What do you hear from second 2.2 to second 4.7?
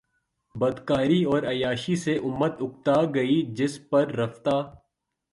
امت اکتا گئ جس پر رفتہ